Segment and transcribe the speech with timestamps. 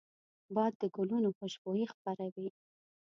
[0.55, 2.47] باد د ګلونو خوشبويي خپروي